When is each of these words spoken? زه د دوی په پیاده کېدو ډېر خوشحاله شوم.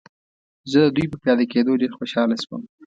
زه 0.71 0.79
د 0.85 0.93
دوی 0.95 1.05
په 1.11 1.17
پیاده 1.23 1.45
کېدو 1.53 1.79
ډېر 1.81 1.91
خوشحاله 1.97 2.35
شوم. 2.43 2.61